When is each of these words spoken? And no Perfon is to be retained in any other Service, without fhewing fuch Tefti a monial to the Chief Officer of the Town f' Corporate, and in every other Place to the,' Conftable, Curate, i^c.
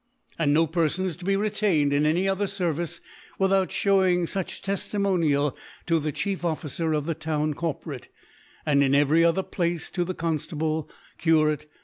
And 0.39 0.51
no 0.51 0.65
Perfon 0.65 1.05
is 1.05 1.15
to 1.17 1.25
be 1.25 1.35
retained 1.35 1.93
in 1.93 2.07
any 2.07 2.27
other 2.27 2.47
Service, 2.47 3.01
without 3.37 3.69
fhewing 3.69 4.23
fuch 4.23 4.59
Tefti 4.63 4.95
a 4.95 4.97
monial 4.97 5.55
to 5.85 5.99
the 5.99 6.11
Chief 6.11 6.43
Officer 6.43 6.91
of 6.93 7.05
the 7.05 7.13
Town 7.13 7.51
f' 7.51 7.55
Corporate, 7.57 8.07
and 8.65 8.81
in 8.83 8.95
every 8.95 9.23
other 9.23 9.43
Place 9.43 9.91
to 9.91 10.03
the,' 10.03 10.15
Conftable, 10.15 10.89
Curate, 11.19 11.67
i^c. 11.69 11.77